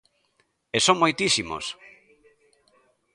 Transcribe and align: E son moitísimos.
E 0.75 0.79
son 0.87 0.97
moitísimos. 1.01 1.65